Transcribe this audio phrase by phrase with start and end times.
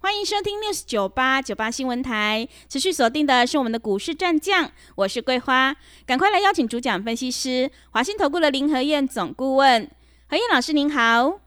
[0.00, 5.74] 欢迎收听 news 九八九八新闻台，持续锁定的是我们的股市战将，我是桂花，
[6.06, 9.90] 赶快来邀请主讲分析师华信投顾的林和燕总顾问，
[10.28, 11.40] 何燕老师您好，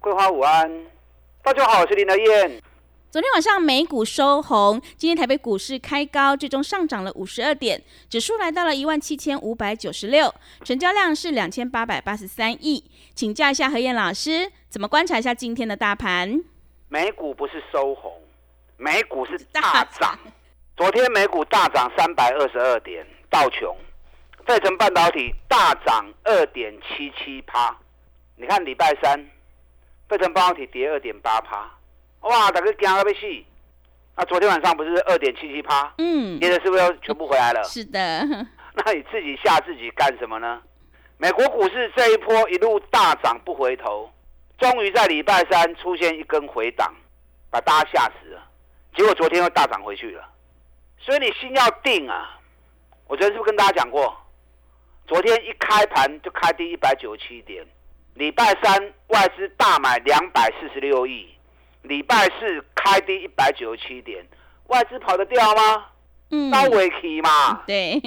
[0.00, 0.84] 桂花午安，
[1.44, 2.60] 大家好，我是林和燕。
[3.08, 10.34] 昨天晚上美股收红，今天台北股市开高，最终上涨了五十二点，指数来到了一万七千五百九十六，
[10.64, 12.82] 成交量是两千八百八十三亿，
[13.14, 16.42] 请教一下何燕老师，怎么观察一下今天的大盘？
[16.92, 18.12] 美股不是收红，
[18.76, 20.14] 美股是大涨。
[20.76, 23.74] 昨天美股大涨三百二十二点，道琼、
[24.46, 27.74] 费城半导体大涨二点七七趴。
[28.36, 29.18] 你看礼拜三，
[30.06, 31.66] 费城半导体跌二点八趴，
[32.20, 33.44] 哇，大家惊到要死。
[34.14, 35.90] 那昨天晚上不是二点七七趴？
[35.96, 37.64] 嗯，跌的是不是全部回来了？
[37.64, 37.98] 是的。
[38.76, 40.60] 那你自己吓自己干什么呢？
[41.16, 44.12] 美国股市这一波一路大涨不回头。
[44.62, 46.94] 终于在礼拜三出现一根回档，
[47.50, 48.40] 把大家吓死了。
[48.94, 50.24] 结果昨天又大涨回去了，
[51.00, 52.38] 所以你心要定啊！
[53.08, 54.16] 我昨天是不是跟大家讲过？
[55.08, 57.66] 昨天一开盘就开低一百九十七点，
[58.14, 61.28] 礼拜三外资大买两百四十六亿，
[61.82, 64.24] 礼拜四开低一百九十七点，
[64.68, 65.86] 外资跑得掉吗？
[66.30, 67.64] 嗯，高尾期嘛。
[67.66, 68.00] 对。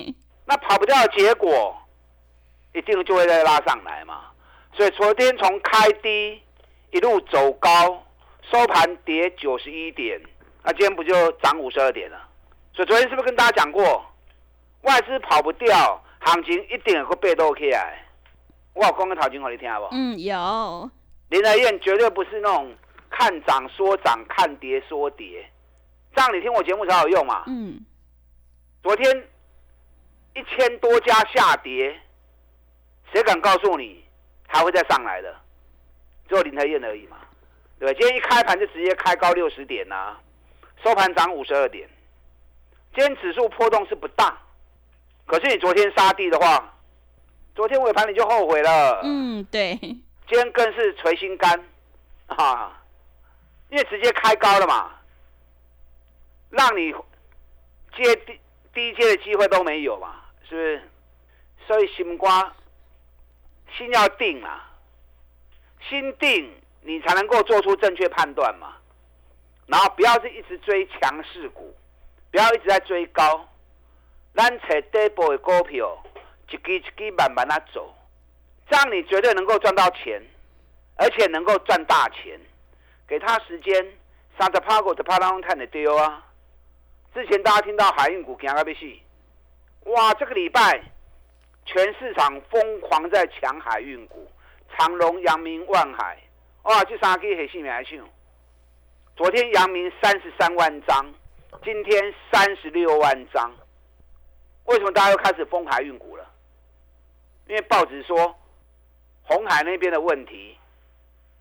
[0.45, 1.75] 那跑不掉的结果，
[2.73, 4.21] 一定就会再拉上来嘛。
[4.71, 6.41] 所以昨天从开低。
[6.95, 8.01] 一路走高，
[8.49, 10.17] 收盘跌九十一点，
[10.63, 12.17] 那今天不就涨五十二点了？
[12.73, 14.01] 所以昨天是不是跟大家讲过，
[14.83, 18.01] 外资跑不掉，行情一定会被动起来？
[18.73, 19.89] 我有讲个头前给你听不？
[19.91, 20.89] 嗯，有。
[21.27, 22.73] 林德燕绝对不是那种
[23.09, 25.45] 看涨说涨，看跌说跌，
[26.15, 27.43] 这样你听我节目才有用嘛。
[27.47, 27.77] 嗯。
[28.81, 29.27] 昨天
[30.33, 31.93] 一千多家下跌，
[33.11, 34.01] 谁敢告诉你
[34.47, 35.35] 还会再上来的？
[36.27, 37.17] 只有林台燕而已嘛，
[37.79, 40.17] 对今天一开盘就直接开高六十点呐，
[40.83, 41.87] 收盘涨五十二点。
[42.95, 44.37] 今天指数波动是不大，
[45.25, 46.73] 可是你昨天杀地的话，
[47.53, 49.01] 昨天尾盘你就后悔了。
[49.03, 49.75] 嗯，对。
[50.27, 51.63] 今天更是捶心肝
[52.27, 52.81] 啊，
[53.69, 54.91] 因为直接开高了嘛，
[56.49, 56.91] 让你
[57.95, 58.39] 接低
[58.73, 60.81] 低接的机会都没有嘛，是不是？
[61.67, 62.51] 所以心瓜
[63.77, 64.71] 心要定啊。
[65.89, 66.51] 心定，
[66.81, 68.75] 你才能够做出正确判断嘛。
[69.67, 71.75] 然后不要是一直追强势股，
[72.31, 73.47] 不要一直在追高。
[74.35, 75.97] 咱找底部的股票，
[76.49, 77.93] 一支一支慢慢的走，
[78.69, 80.21] 这样你绝对能够赚到钱，
[80.97, 82.39] 而且能够赚大钱。
[83.07, 83.73] 给他时间，
[84.37, 86.23] 三十趴股的趴当看的丢啊。
[87.13, 88.79] 之前大家听到海运股惊到要死，
[89.85, 90.83] 哇，这个礼拜
[91.65, 94.27] 全市场疯狂在抢海运股。
[94.77, 96.17] 长隆、阳明、万海，
[96.63, 97.97] 哇，这三支很性命来抢。
[99.15, 101.05] 昨天阳明三十三万张，
[101.63, 103.51] 今天三十六万张。
[104.65, 106.29] 为什么大家又开始封海运股了？
[107.47, 108.35] 因为报纸说
[109.23, 110.57] 红海那边的问题，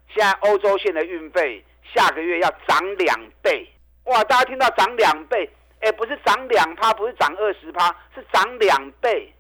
[0.08, 1.64] 现在欧洲线的运费
[1.94, 3.68] 下个月要涨两倍。
[4.04, 9.32] 哇，大家听到涨两倍，哎，不是涨两趴，不是涨二十趴，是涨两倍。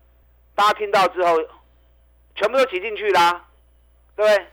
[0.54, 1.38] 大家听到之后，
[2.34, 3.44] 全部都挤进去啦。
[4.16, 4.46] 对？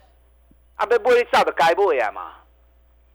[0.76, 2.34] 啊，被玻璃照的该买呀嘛！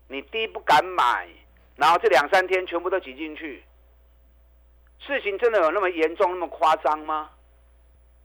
[0.08, 1.26] 你低不敢买，
[1.74, 3.64] 然后这两三天全部都挤进去，
[5.00, 7.28] 事情真的有那么严重、那么夸张吗？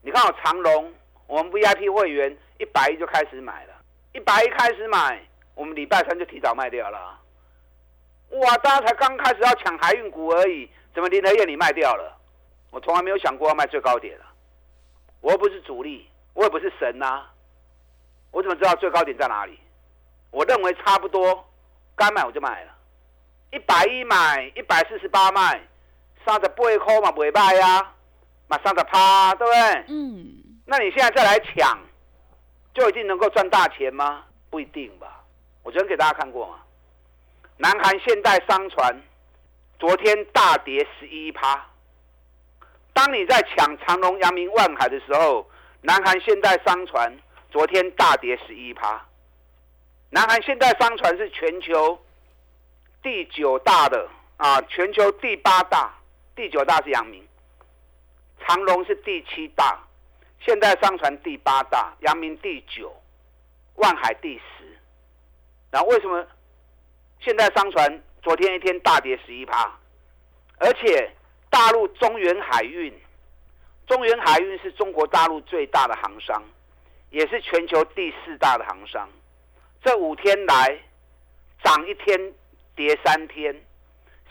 [0.04, 0.94] 你看我长隆，
[1.26, 3.74] 我们 VIP 会员一百一就开始买了，
[4.14, 5.20] 一百一开始买，
[5.56, 7.20] 我们礼拜三就提早卖掉了。
[8.30, 12.16] 哇，大家才刚开始要抢海运股而已，怎么林德业你卖掉了？
[12.70, 14.26] 我从来没有想过要卖最高点了，
[15.20, 17.26] 我又不是主力，我也不是神呐。
[18.32, 19.60] 我怎么知道最高点在哪里？
[20.32, 21.46] 我认为差不多，
[21.98, 22.72] 该买我就买了，
[23.52, 25.62] 一百一买，一百四十八卖，
[26.26, 27.92] 三十八块嘛不会卖呀，
[28.48, 29.86] 马上的趴，对不对？
[29.90, 30.26] 嗯。
[30.66, 31.78] 那你现在再来抢，
[32.74, 34.24] 就一定能够赚大钱吗？
[34.50, 35.22] 不一定吧。
[35.64, 36.60] 我昨天给大家看过嘛，
[37.58, 39.02] 南韩现代商船
[39.78, 41.66] 昨天大跌十一趴。
[42.94, 45.46] 当你在抢长隆、阳明、万海的时候，
[45.82, 47.14] 南韩现代商船。
[47.52, 49.06] 昨天大跌十一趴，
[50.10, 52.00] 南韩现代商船是全球
[53.04, 55.94] 第九大的啊，全球第八大，
[56.34, 57.22] 第九大是阳明，
[58.40, 59.78] 长隆是第七大，
[60.40, 62.96] 现代商船第八大，阳明第九，
[63.76, 64.80] 万海第十。
[65.70, 66.26] 然后为什么
[67.20, 69.70] 现代商船昨天一天大跌十一趴？
[70.58, 71.12] 而且
[71.50, 72.98] 大陆中原海运，
[73.88, 76.42] 中原海运是中国大陆最大的航商，
[77.12, 79.08] 也是全球第四大的航商。
[79.84, 80.80] 这五天来
[81.64, 82.34] 涨一天，
[82.76, 83.56] 跌三天，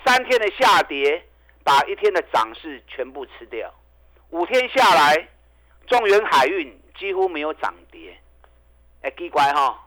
[0.04, 1.24] 三天的下跌
[1.62, 3.72] 把一天的涨势全部吃掉。
[4.30, 5.28] 五天下来，
[5.86, 8.16] 中原海运几乎没有涨跌。
[9.02, 9.86] 哎，奇怪哈！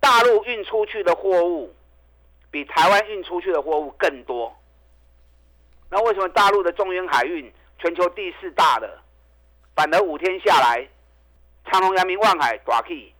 [0.00, 1.74] 大陆运出去的货物
[2.50, 4.54] 比台湾运出去的货物更多。
[5.90, 9.00] 那为什么大陆的中原海运全球第四大的，
[9.74, 10.86] 反而五天下来，
[11.64, 13.14] 长隆、阳明、万海大起，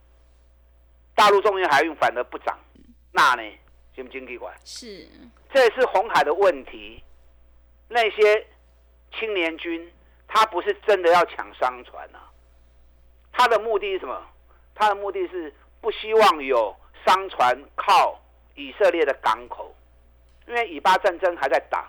[1.14, 2.58] 大陆中原海运反而不涨，
[3.12, 3.43] 那呢？
[3.94, 4.52] 经不经济管？
[4.64, 5.08] 是，
[5.52, 7.02] 这也是红海的问题。
[7.88, 8.46] 那些
[9.17, 9.93] 青年军，
[10.26, 12.29] 他不是真的要抢商船啊，
[13.32, 14.20] 他的目的是什么？
[14.75, 16.75] 他的目的是不希望有
[17.06, 18.20] 商船靠
[18.56, 19.73] 以色列的港口，
[20.49, 21.88] 因为以巴战争还在打。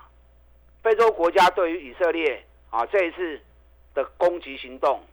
[0.83, 3.41] 非洲国家对于以色列啊这一次
[3.95, 5.03] 的攻击行动，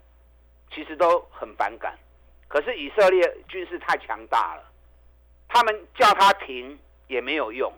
[0.75, 1.97] 其实都很反感。
[2.49, 4.65] 可是以色列军事太强大了，
[5.49, 7.73] 他们叫他停也没有用。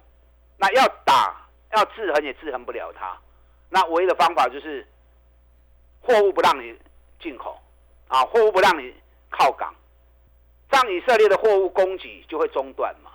[0.57, 3.17] 那要打要制衡也制衡不了他。
[3.69, 4.87] 那唯一的方法就是
[6.01, 6.79] 货物不让你
[7.21, 7.61] 进口
[8.09, 8.95] 啊，货物不让你
[9.31, 9.75] 靠港，
[10.71, 13.11] 让以色列的货物供给就会中断嘛。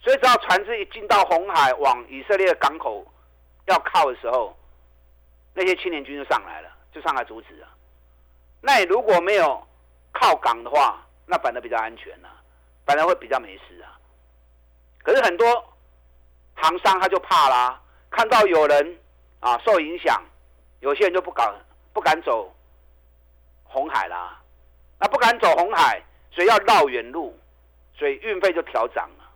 [0.00, 3.06] 所以只要船只一进到红海往以色列港口。
[3.66, 4.58] 要靠的时候，
[5.54, 7.68] 那些青年军就上来了，就上来阻止了。
[8.62, 9.66] 那你如果没有
[10.12, 12.28] 靠港的话，那反而比较安全了，
[12.86, 13.98] 反而会比较没事啊。
[15.02, 15.46] 可是很多
[16.54, 18.98] 航商他就怕啦，看到有人
[19.40, 20.22] 啊受影响，
[20.80, 21.52] 有些人就不敢
[21.92, 22.54] 不敢走
[23.64, 24.40] 红海啦。
[25.00, 26.00] 那不敢走红海，
[26.30, 27.36] 所以要绕远路，
[27.98, 29.28] 所以运费就调涨了。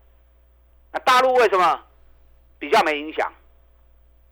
[0.93, 1.83] 那大陆为什么
[2.61, 3.33] 比较没影响？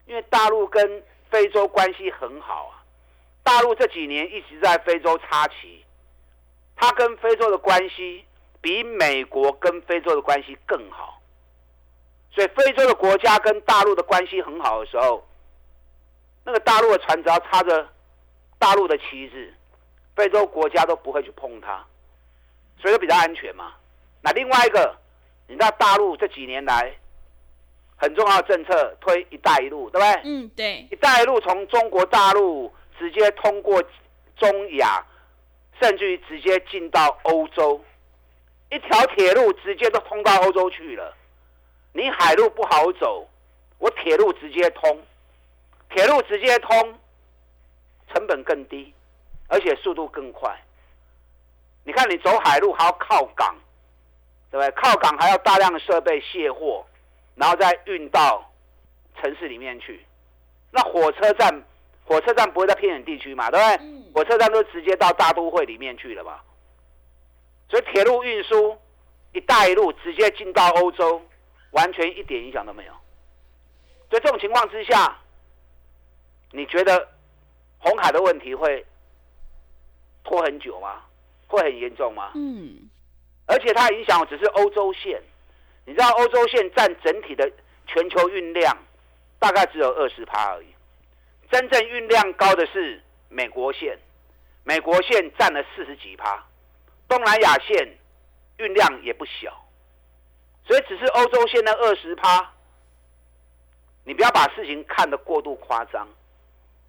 [0.06, 2.83] 因为大陆跟非洲关系很好啊，
[3.44, 5.84] 大陆这几年一直在非洲插旗，
[6.74, 8.24] 它跟非洲的关系
[8.60, 11.20] 比美国跟非洲的关系更好，
[12.32, 15.24] 所以非洲的国家跟大陆的关系很好的时候，
[16.44, 17.86] 那个大陆的船只要插着
[18.58, 19.54] 大陆的旗帜，
[20.16, 21.84] 非洲国家都不会去碰它，
[22.80, 23.74] 所以比较安全嘛。
[24.22, 24.96] 那另外一个，
[25.46, 26.92] 你知道大陆这几年来？
[27.96, 30.22] 很重要的政策推“一带一路”，对不对？
[30.24, 30.86] 嗯，对。
[30.90, 33.82] “一带一路”从中国大陆直接通过
[34.36, 35.04] 中亚，
[35.80, 37.82] 甚至于直接进到欧洲，
[38.70, 41.14] 一条铁路直接都通到欧洲去了。
[41.92, 43.28] 你海路不好走，
[43.78, 45.02] 我铁路直接通，
[45.90, 46.98] 铁路直接通，
[48.12, 48.92] 成本更低，
[49.48, 50.60] 而且速度更快。
[51.84, 53.54] 你看，你走海路还要靠港，
[54.50, 54.70] 对不对？
[54.72, 56.84] 靠港还要大量的设备卸货。
[57.36, 58.48] 然后再运到
[59.20, 60.06] 城市里面去，
[60.70, 61.52] 那火车站，
[62.04, 64.12] 火车站不会在偏远地区嘛，对不对？
[64.12, 66.40] 火车站都直接到大都会里面去了嘛。
[67.68, 68.78] 所以铁路运输，
[69.32, 71.20] 一带一路直接进到欧洲，
[71.72, 72.92] 完全一点影响都没有。
[74.10, 75.18] 在这种情况之下，
[76.52, 77.08] 你觉得
[77.78, 78.84] 红海的问题会
[80.22, 81.02] 拖很久吗？
[81.48, 82.32] 会很严重吗？
[82.34, 82.88] 嗯。
[83.46, 85.22] 而且它影响只是欧洲线。
[85.86, 87.50] 你知道欧洲线占整体的
[87.86, 88.74] 全球运量
[89.38, 90.73] 大概只有二十趴而已，
[91.50, 93.98] 真正运量高的是美国线，
[94.62, 96.44] 美国线占了四十几趴，
[97.08, 97.96] 东南亚线
[98.58, 99.64] 运量也不小，
[100.66, 102.52] 所以只是欧洲线的二十趴，
[104.04, 106.08] 你不要把事情看得过度夸张，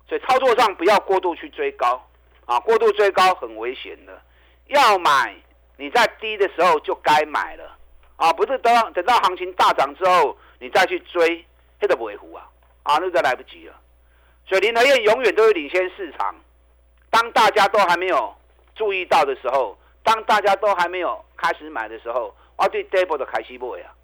[0.07, 2.01] 所以操作上不要过度去追高
[2.45, 4.21] 啊，过度追高很危险的，
[4.67, 5.35] 要买
[5.77, 7.77] 你在低的时候就该买了。
[8.17, 11.45] 啊，不是等等到行情大涨之后，你再去追，
[11.81, 12.49] 那都不会糊啊！
[12.83, 13.75] 啊，那就来不及了。
[14.47, 16.35] 所以林和燕永远都会领先市场。
[17.09, 18.35] 当大家都还没有
[18.75, 23.95] 注意到的时候，当大家都还没有开始买的时候，我对 double 的开西不啊。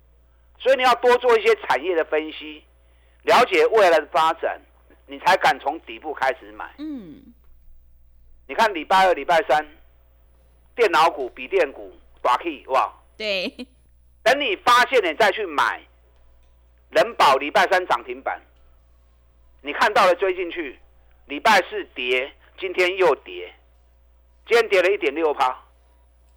[0.60, 2.63] 所以你要多做一些产业的分析，
[3.24, 4.60] 了解未来的发展，
[5.07, 6.74] 你才敢从底部开始买。
[6.77, 7.33] 嗯。
[8.48, 9.65] 你看礼拜二、礼拜三，
[10.75, 12.91] 电脑股、笔电股大起哇！
[13.17, 13.48] 对。
[14.24, 15.81] 等你发现你再去买，
[16.91, 18.39] 人保礼拜三涨停板，
[19.61, 20.79] 你看到了追进去，
[21.27, 23.53] 礼拜四跌，今天又跌，
[24.47, 25.55] 今天跌了一点六趴，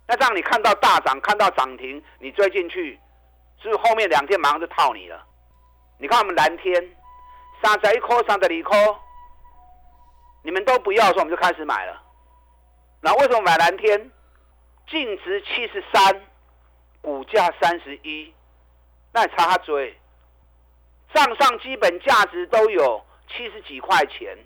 [0.07, 2.99] 那这样你看到大涨，看到涨停，你追进去，
[3.63, 5.27] 是不是后面两天马上就套你了？
[5.99, 6.75] 你看我们蓝天，
[7.63, 8.97] 三十一颗，三十二颗，
[10.43, 12.03] 你们都不要的时候，我们就开始买了。
[13.01, 14.11] 那为什么买蓝天？
[14.87, 16.21] 净值七十三，
[17.01, 18.35] 股价三十一，
[19.15, 19.99] 那你查他追。
[21.15, 23.03] 账上基本价值都有
[23.37, 24.39] 七十几块钱，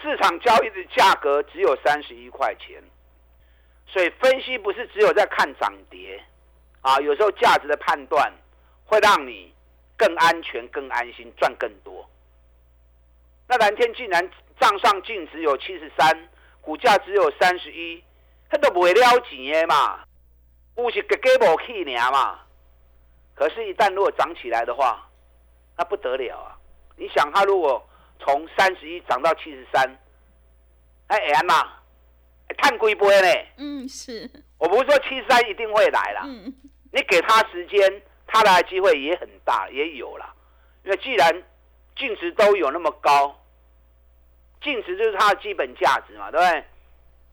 [0.00, 2.82] 市场交易的价格只有三十一块钱，
[3.86, 6.22] 所以分析不是只有在看涨跌，
[6.82, 8.32] 啊，有时候价值的判断
[8.84, 9.52] 会让你
[9.96, 12.08] 更安全、更安心、赚更多。
[13.48, 16.28] 那蓝天竟然账上净值有七十三，
[16.60, 18.02] 股价只有三十一，
[18.48, 20.04] 他都不会了钱嘛，
[20.74, 22.40] 不是给给无去年嘛。
[23.34, 25.08] 可是，一旦如果涨起来的话，
[25.76, 26.57] 那不得了啊！
[26.98, 27.82] 你想，它如果
[28.18, 29.98] 从三十一涨到七十三，
[31.06, 31.72] 哎哎嘛，
[32.58, 33.28] 看龟波呢？
[33.56, 34.28] 嗯，是。
[34.58, 36.52] 我不是说七十三一定会来了，嗯，
[36.92, 40.34] 你给他时间，他来的机会也很大，也有了。
[40.84, 41.42] 因为既然
[41.96, 43.38] 净值都有那么高，
[44.60, 46.64] 净值就是它的基本价值嘛，对不对？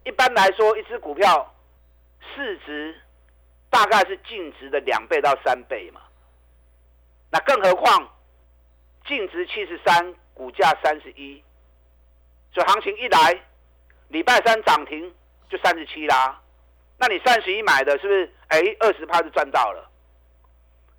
[0.04, 1.56] 一般来说，一只股票
[2.36, 2.96] 市值
[3.72, 6.02] 大概是净值的两倍到三倍嘛。
[7.32, 8.08] 那更何况？
[9.08, 11.42] 净值七十三，股价三十一，
[12.52, 13.40] 所以行情一来，
[14.08, 15.14] 礼拜三涨停
[15.50, 16.42] 就三十七啦。
[16.98, 18.34] 那你三十一买的，是不是？
[18.48, 19.88] 哎，二十趴就赚到了。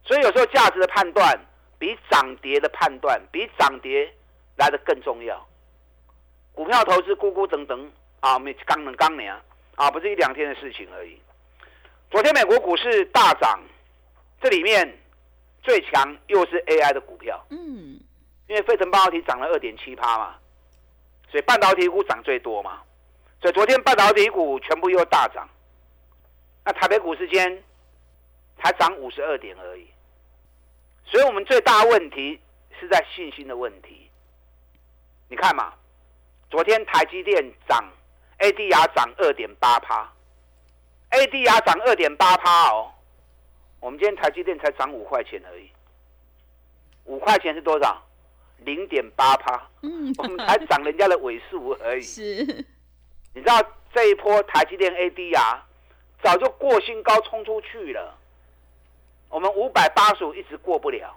[0.04, 1.36] 所以有时候价值的判断
[1.78, 4.12] 比涨跌的判断比涨跌
[4.56, 5.44] 来的更重要。
[6.52, 9.34] 股票投资，咕咕等等啊，没刚能刚年
[9.74, 11.20] 啊，不是一两天的事情而已。
[12.10, 13.60] 昨天美国股市大涨，
[14.40, 14.96] 这里面。
[15.66, 17.98] 最强又是 AI 的股票，嗯，
[18.46, 20.36] 因为费城半导体涨了二点七趴嘛，
[21.28, 22.80] 所以半导体股涨最多嘛，
[23.40, 25.48] 所以昨天半导体股全部又大涨，
[26.64, 27.64] 那台北股市间
[28.62, 29.88] 才涨五十二点而已，
[31.04, 32.38] 所以我们最大问题
[32.78, 34.08] 是在信心的问题。
[35.28, 35.72] 你看嘛，
[36.48, 37.84] 昨天台积电涨
[38.38, 40.08] ，ADR 涨二点八趴
[41.10, 42.92] ，ADR 涨二点八趴哦。
[43.86, 45.70] 我们今天台积电才涨五块钱而已，
[47.04, 48.02] 五块钱是多少？
[48.64, 49.62] 零点八趴。
[49.82, 52.02] 嗯， 我们才涨人家的尾数而已。
[52.02, 52.42] 是，
[53.32, 53.62] 你知道
[53.94, 55.58] 这一波台积电 ADR
[56.20, 58.18] 早就过新高冲出去了，
[59.28, 61.16] 我们五百八十五一直过不了，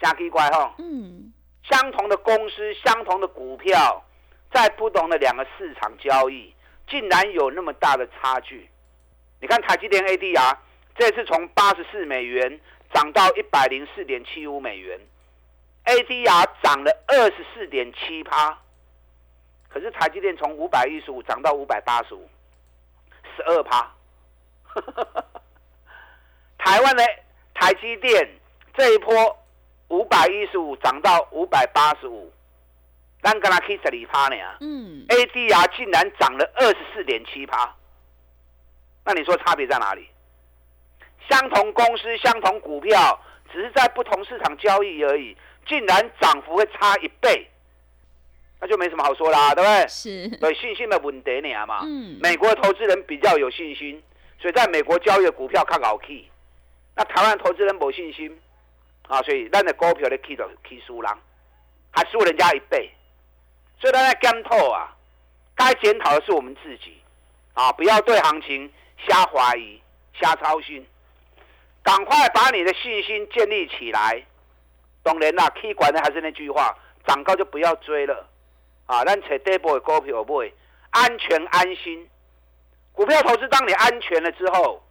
[0.00, 0.74] 加奇怪哈。
[0.78, 1.30] 嗯，
[1.62, 4.02] 相同的公司，相同的股票，
[4.50, 6.54] 在不同的两个市场交易，
[6.88, 8.66] 竟然有那么大的差距。
[9.42, 10.56] 你看台积电 ADR。
[10.98, 12.60] 这次从八十四美元
[12.92, 14.98] 涨到一百零四点七五美元
[15.84, 18.58] ，ADR 涨了二十四点七趴。
[19.68, 22.26] 可是台积电从五百一十五涨到五百八十五，
[23.36, 23.92] 十二趴。
[26.58, 27.04] 台湾的
[27.54, 28.28] 台积电
[28.74, 29.38] 这一波
[29.88, 32.32] 五百一十五涨到五百八十五，
[33.22, 34.36] 咱跟他 kiss 里趴呢？
[34.60, 37.74] 嗯，ADR 竟然涨了二十四点七趴。
[39.04, 40.08] 那你说差别在哪里？
[41.28, 43.20] 相同公司、相同股票，
[43.52, 47.48] 只是在不同市场交易而已，竟然涨幅会差一倍，
[48.60, 49.88] 那就没什么好说啦，对不对？
[49.88, 51.80] 是，对信心的问题呢嘛。
[51.82, 52.18] 嗯。
[52.22, 54.02] 美国投资人比较有信心，
[54.40, 56.28] 所以在美国交易的股票看好 key。
[56.94, 58.40] 那台湾投资人没信心
[59.08, 61.12] 啊，所以咱的股票的 key 就 key 输人，
[61.90, 62.90] 还输人家一倍。
[63.80, 64.96] 所以大家检讨啊，
[65.54, 66.96] 该检讨的是我们自己
[67.52, 68.72] 啊，不要对行情
[69.06, 69.80] 瞎怀疑、
[70.14, 70.86] 瞎操心。
[71.86, 74.20] 赶快把你的信心建立起来，
[75.04, 76.76] 当然啦，K 管的还是那句话，
[77.06, 78.26] 涨高就不要追了，
[78.86, 80.52] 啊，咱找底部的股票买，
[80.90, 82.10] 安全安心。
[82.90, 84.82] 股票投资，当你安全了之后，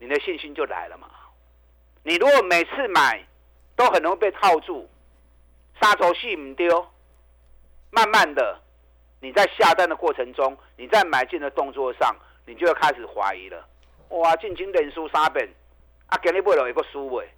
[0.00, 1.08] 你的信心就来了嘛。
[2.02, 3.24] 你如果每次买
[3.76, 4.90] 都很容易被套住，
[5.80, 6.84] 杀头戏唔丢，
[7.90, 8.60] 慢慢的
[9.20, 12.12] 你在下单的过程中，你在买进的动作上，
[12.44, 13.64] 你就要开始怀疑了。
[14.08, 15.48] 哇，进金连输三本。
[16.14, 17.28] 啊，给你买了一个书位，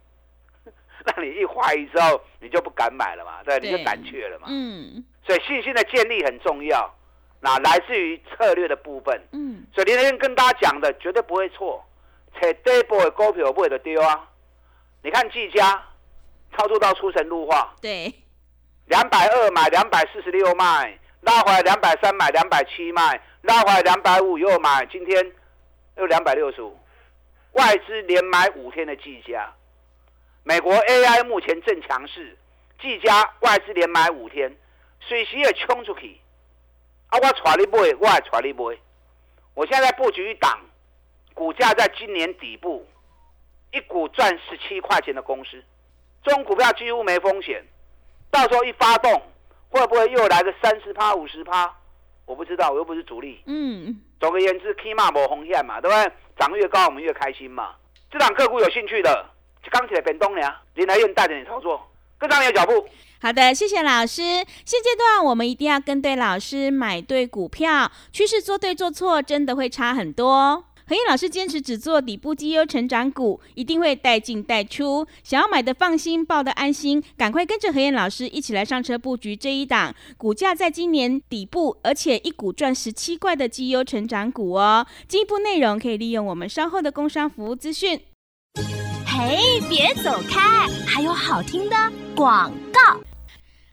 [1.04, 3.42] 那你一怀疑之后，你就不敢买了嘛？
[3.42, 4.47] 对，你就胆怯了嘛？
[4.50, 5.02] 嗯。
[5.25, 6.95] 所以信心的建立很重要，
[7.40, 9.21] 那来自于策略的部分。
[9.33, 9.66] 嗯。
[9.75, 11.83] 所以那天跟大家讲的绝对不会错，
[12.38, 14.28] 且这波的股票不会的丢啊！
[15.02, 15.83] 你看技嘉
[16.56, 18.12] 操作到出神入化，对，
[18.87, 25.33] 两百二买，两百四十六卖，拉回来两百三买，两百七卖，拉回来两百五又买，今天
[25.97, 26.76] 又两百六十五。
[27.57, 29.51] 外资连买五天的技嘉，
[30.45, 32.37] 美国 AI 目前正强势，
[32.81, 34.55] 技嘉外资连买五天，
[35.01, 36.21] 水席也冲出去。
[37.09, 38.79] 啊，我带你买，我也带你买。
[39.55, 40.61] 我现在布局一档，
[41.33, 42.87] 股价在今年底部，
[43.73, 45.63] 一股赚十七块钱的公司，
[46.23, 47.65] 这种股票几乎没风险。
[48.31, 49.23] 到时候一发动，
[49.71, 51.75] 会不会又来个三十趴、五十趴？
[52.27, 53.41] 我不知道，我又不是主力。
[53.47, 56.12] 嗯，总而言之起码没风险嘛，对不对？
[56.38, 57.70] 涨越高，我们越开心嘛。
[58.11, 59.26] 这档个股有兴趣的，
[59.62, 60.61] 就刚起来变动了呀。
[60.75, 61.80] 林来燕带着你操作，
[62.18, 62.87] 跟上你的脚步。
[63.20, 64.23] 好的，谢谢老师。
[64.23, 70.64] 现阶段我们一定要跟对老师，买对股票，趋势做对做错，真的会差很多。
[70.88, 75.05] 何燕老师坚持只做底部绩优成长股，一定会带进带出。
[75.25, 84.87] 想要买的放心，抱的安心，赶快跟着何燕老师一起来上车布局这一档股价在今年底部，而且一股赚十七块的绩优成长股哦。
[85.09, 88.00] 进一步内容可以利用我们稍后的工商服务资讯。
[89.05, 91.76] 嘿，别走开，还有好听的
[92.14, 93.00] 广告。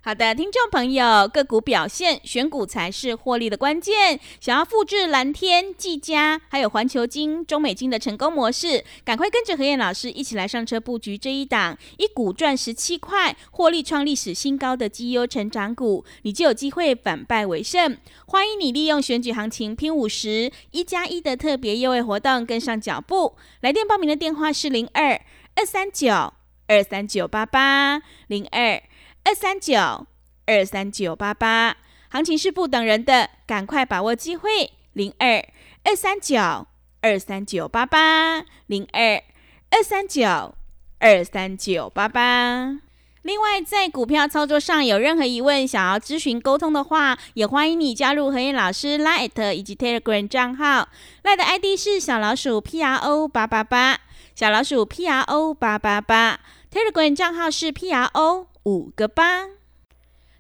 [0.06, 4.20] 好的，听众朋友，个股表现选股才是获利的关键。
[4.42, 17.98] 想要复制蓝天、技嘉还有环球金、中美金的成功模式，赶快跟着何燕老师一起来上车布局这一档一股赚十七块、获利创历史新高的绩优成长股，你就有机会反败为胜。
[18.26, 23.38] 欢迎你利用选举行情拼五十一加一的特别优惠活动跟上脚步。
[23.62, 25.22] 来电报名的电话是零二
[25.56, 26.34] 二三九
[26.68, 28.84] 二三九八八零二。
[29.26, 30.06] 二三九
[30.46, 31.78] 二三九八八，
[32.10, 34.72] 行情是不等人的，赶快把握机会。
[34.92, 35.44] 零二
[35.84, 36.68] 二三九
[37.02, 39.24] 二三九八八，零二
[39.72, 40.54] 二三九
[41.00, 42.80] 二三九八八。
[43.22, 50.90] 另外，在股票操作上有任何疑问，想要咨询沟通的话，也欢迎你加入何燕老师 Light 以及 Telegram 账号。
[51.24, 54.02] Light 的 ID 是小老鼠 P R O 八八八，
[54.36, 56.42] 小老鼠 P R O 八八八。
[56.70, 58.48] Telegram 账号是 P R O。
[58.66, 59.50] 五个八，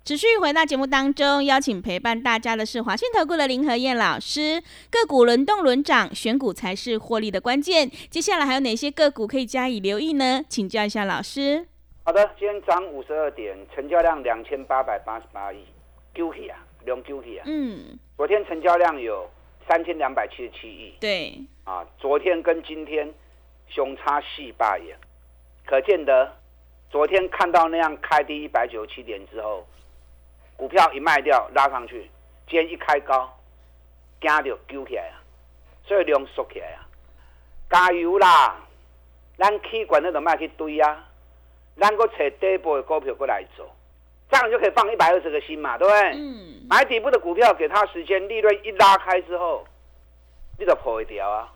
[0.06, 4.63] 持续回到节目当中，邀请陪伴大家的是华信投顾的林和燕老师。
[4.89, 7.89] 个股轮动轮涨，选股才是获利的关键。
[8.10, 10.42] 接下来还有哪些个股可以加以留意呢？
[10.48, 11.68] 请教一下老师。
[12.06, 15.58] 好的，今天涨五十二点，成交量两千八百八十八亿，
[16.13, 17.44] 丢起啊，量丢起啊。
[17.46, 18.00] 嗯。
[18.15, 19.30] 昨天成交量有
[19.68, 20.94] 三千两百七十七亿。
[21.01, 21.38] 对。
[21.66, 23.14] 啊，昨天跟今天
[23.68, 24.98] 熊差细霸眼，
[25.66, 26.42] 可见得。
[26.94, 29.66] 昨天看到那样开低一百九十七点之后，
[30.56, 32.08] 股票一卖掉拉上去，
[32.48, 33.36] 今天一开高，
[34.22, 35.18] 惊到揪起来啊，
[35.88, 36.86] 所以量缩起来啊，
[37.68, 38.58] 加油啦！
[39.40, 41.03] 咱气管那种卖去堆啊，
[41.79, 43.68] 咱个找底部的股票过来做，
[44.29, 46.12] 这样就可以放一百二十个心嘛，对不对？
[46.14, 46.68] 嗯。
[46.70, 49.66] 买底部的股票，给他时间，利润一拉开之后，
[50.60, 51.51] 你就破一条啊！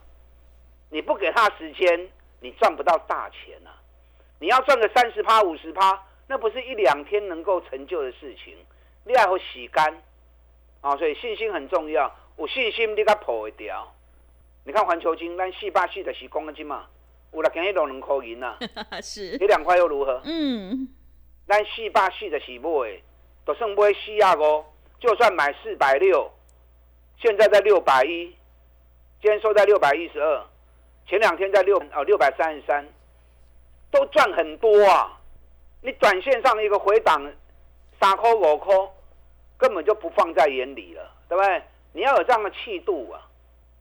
[0.89, 3.77] 你不给他时间，你赚不到大钱啊！
[4.39, 8.55] 你要赚个三十趴、五十趴，那不是一两天能够成就的事情。
[9.03, 10.01] 你还要洗干
[10.81, 12.13] 啊，所以信心很重要。
[12.37, 13.91] 有信心你才破会掉。
[14.63, 16.85] 你看环球金，咱四百四十四公斤嘛，
[17.33, 18.57] 有六件一两两块银呐。
[19.01, 19.37] 是。
[19.37, 20.21] 你两块又如何？
[20.25, 20.87] 嗯。
[21.47, 23.01] 咱四百四十四买，
[23.45, 24.65] 就算买四啊五，
[24.99, 26.29] 就算买四百六，
[27.19, 28.35] 现在在六百一，
[29.21, 30.45] 今天收在六百一十二，
[31.07, 32.85] 前两天在六哦六百三十三。
[33.89, 35.17] 都赚很多啊！
[35.81, 37.21] 你短线上一个回档
[37.99, 38.89] 三颗五颗，
[39.57, 41.61] 根本就不放在眼里了，对不对？
[41.93, 43.21] 你要有这样的气度啊！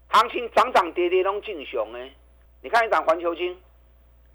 [0.09, 2.11] 行情涨涨跌跌都进熊哎！
[2.63, 3.61] 你看一档环球金，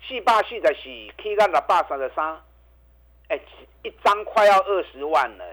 [0.06, 2.42] 四百四的是 K 到六百三十三，
[3.30, 3.40] 哎，
[3.84, 5.46] 一张快要二十万了，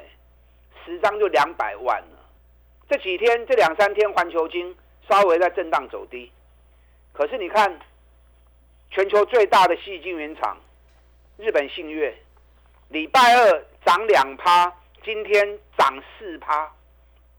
[0.85, 2.19] 十张就两百万了。
[2.89, 4.77] 这几天这两三天环球金
[5.09, 6.33] 稍微在震荡走低，
[7.13, 7.79] 可是你看。
[8.91, 10.57] 全球最大的细晶圆厂，
[11.37, 12.15] 日本信越，
[12.89, 14.73] 礼拜二涨两趴，
[15.05, 16.73] 今天涨四趴，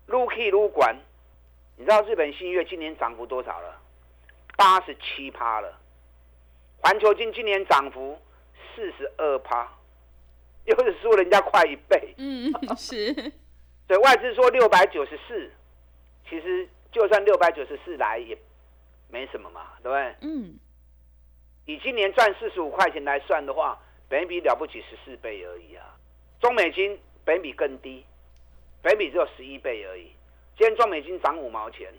[0.05, 0.95] 撸 K 撸管，
[1.75, 3.81] 你知道日本信越今年涨幅多少了？
[4.55, 5.77] 八十七趴了。
[6.81, 8.17] 环球金今年涨幅
[8.73, 9.67] 四十二趴，
[10.65, 12.13] 又是输人家快一倍。
[12.17, 13.33] 嗯，是。
[14.03, 15.51] 外资说六百九十四，
[16.29, 18.37] 其实就算六百九十四来也
[19.09, 20.15] 没什么嘛，对不对？
[20.21, 20.59] 嗯。
[21.69, 23.77] 以今年赚四十五块钱来算的话，
[24.07, 25.85] 本比了不起十四倍而已啊。
[26.41, 28.03] 中美金本比更低，
[28.81, 30.11] 本比只有十一倍而已。
[30.57, 31.93] 今天中美金涨五毛钱，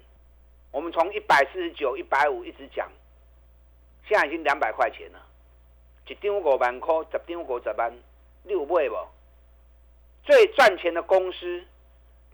[0.73, 2.91] 我们从一百四十九、一百五一直讲，
[4.09, 5.25] 现在已经两百块钱了。
[6.05, 7.97] 一张五万块，十张五十万，
[8.43, 8.97] 你有买不？
[10.25, 11.63] 最赚钱的公司，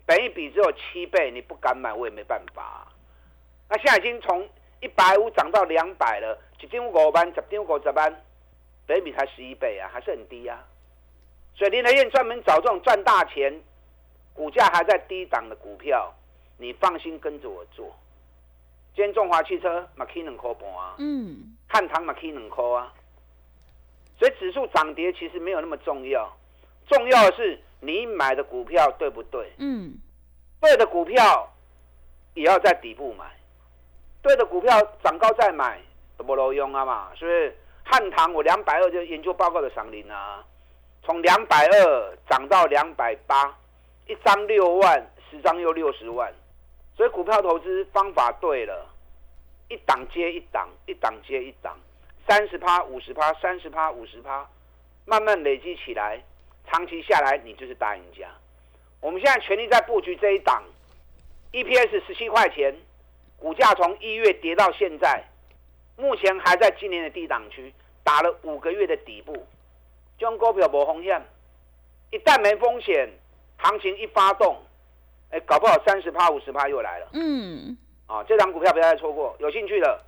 [0.07, 2.90] 本一比只有七倍，你不敢买，我也没办法。
[3.68, 4.49] 那现在已经从
[4.81, 6.40] 一百五涨到两百了。
[6.61, 8.23] 一张五万，十张五十万，
[8.87, 10.64] 北比才十一倍啊，还是很低啊。
[11.55, 13.61] 所以林德燕专门找这种赚大钱、
[14.35, 16.12] 股价还在低档的股票，
[16.59, 17.95] 你放心跟着我做。
[18.95, 22.92] 今天中华汽车马 K 两块半啊，嗯，汉唐马 K 两块啊。
[24.19, 26.35] 所以指数涨跌其实没有那么重要，
[26.88, 29.53] 重要的是你买的股票对不对？
[29.59, 29.99] 嗯，
[30.61, 31.55] 对的股票
[32.33, 33.27] 也要在底部买，
[34.23, 35.79] 对的股票涨高再买
[36.17, 37.57] 都不够用啊嘛，是不是？
[37.85, 40.45] 汉唐我两百二就研究报告的赏林啊，
[41.03, 43.57] 从两百二涨到两百八，
[44.07, 46.33] 一张六万，十张又六十万，
[46.97, 48.87] 所以股票投资方法对了，
[49.69, 51.79] 一档接一档，一档接一档，
[52.27, 54.45] 三十趴、五十趴、三十趴、五十趴，
[55.05, 56.21] 慢慢累积起来，
[56.67, 58.27] 长期下来你就是大赢家。
[59.01, 60.61] 我们现在全力在布局这一档
[61.53, 62.75] ，EPS 十七块钱，
[63.39, 65.23] 股价从一月跌到现在。
[65.97, 67.73] 目前还在今年的低档区，
[68.05, 69.47] 打了五个月的底部，
[70.19, 71.23] 这种股票无风险。
[72.11, 73.11] 一旦没风险，
[73.57, 74.57] 行情一发动，
[75.31, 77.09] 哎，搞不好三十趴、五十趴又来了。
[77.15, 80.01] 嗯，啊，这张股票不要再错过，有兴趣的，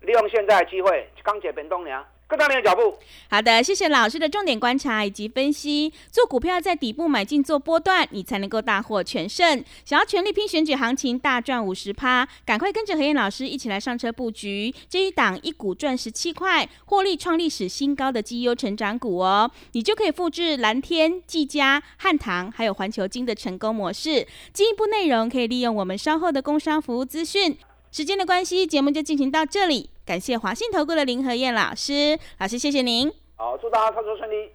[0.00, 2.06] 利用现在的机会，钢铁变动了。
[2.28, 2.98] 跟上你的脚步。
[3.30, 5.92] 好的，谢谢老师的重点观察以及分析。
[6.10, 9.62] 做股票在底部买进做波段，你才能够大获全胜。
[9.84, 24.26] 想要全力拼选举行情，大赚五十趴，赶快跟着何燕老师一起来上车布局这一档一股赚十七块，获利创历史新高的绩优成长股哦，你就可以复制蓝天、技嘉、汉唐还有环球金的成功模式。
[24.52, 27.56] 进一步内容可以利用我们稍后的工商服务资讯。
[27.92, 29.90] 时间的关系，节目就进行到这里。
[30.06, 33.12] 感谢华信投顾的林和燕老师，老师谢谢您。
[33.34, 34.48] 好，祝大家操作顺利。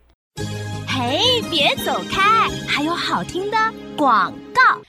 [0.87, 3.57] 嘿，别走开，还有好听的
[3.97, 4.81] 广告。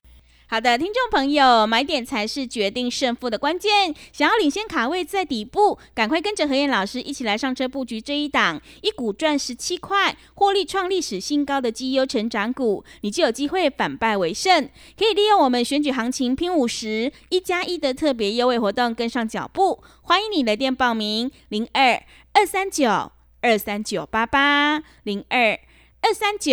[0.53, 3.95] 好的，听众朋友，买点才是决定胜负的关键。
[4.12, 14.69] 想要领先卡位在底部，赶快跟着何燕老师一起来上车布局这一档一股赚十七块，获利创历史新高的绩优成长股，你就有机会反败为胜。
[14.99, 19.83] 可以利用我们选举行情拼五十一加一的特别优惠活动，跟上脚步。
[20.03, 21.99] 欢迎你来电报名：零二
[22.35, 23.11] 二三九
[23.41, 25.59] 二三九八八零二
[26.03, 26.53] 二三九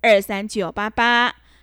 [0.00, 1.34] 二三九八八。